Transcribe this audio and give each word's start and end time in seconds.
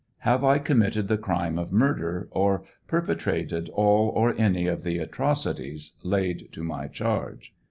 Have 0.21 0.43
I 0.43 0.57
committed 0.57 1.07
the 1.09 1.17
crime 1.19 1.59
of 1.59 1.71
murder 1.71 2.27
or 2.31 2.63
perpetrated 2.87 3.69
all 3.69 4.09
or 4.09 4.33
any 4.35 4.65
of 4.65 4.81
thi 4.81 4.97
atrocities 4.97 5.95
laid 6.03 6.51
to 6.53 6.63
my 6.63 6.87
chaige 6.87 7.49